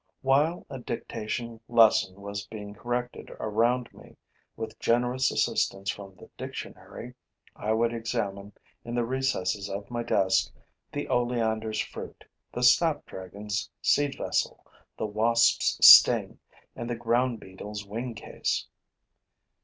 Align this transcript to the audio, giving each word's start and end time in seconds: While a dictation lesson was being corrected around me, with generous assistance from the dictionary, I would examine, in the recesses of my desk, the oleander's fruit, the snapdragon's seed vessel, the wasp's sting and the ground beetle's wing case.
While 0.23 0.65
a 0.67 0.79
dictation 0.79 1.59
lesson 1.69 2.21
was 2.21 2.47
being 2.47 2.73
corrected 2.73 3.29
around 3.39 3.93
me, 3.93 4.17
with 4.55 4.79
generous 4.79 5.31
assistance 5.31 5.91
from 5.91 6.15
the 6.15 6.27
dictionary, 6.39 7.13
I 7.55 7.73
would 7.73 7.93
examine, 7.93 8.53
in 8.83 8.95
the 8.95 9.05
recesses 9.05 9.69
of 9.69 9.91
my 9.91 10.01
desk, 10.01 10.51
the 10.91 11.07
oleander's 11.07 11.79
fruit, 11.81 12.23
the 12.51 12.63
snapdragon's 12.63 13.69
seed 13.79 14.15
vessel, 14.17 14.65
the 14.97 15.05
wasp's 15.05 15.77
sting 15.87 16.39
and 16.75 16.89
the 16.89 16.95
ground 16.95 17.39
beetle's 17.39 17.85
wing 17.85 18.15
case. 18.15 18.65